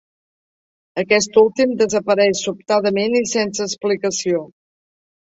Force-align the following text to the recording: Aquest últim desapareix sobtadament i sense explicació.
Aquest 1.01 1.35
últim 1.41 1.75
desapareix 1.81 2.41
sobtadament 2.45 3.19
i 3.21 3.21
sense 3.33 3.63
explicació. 3.67 4.41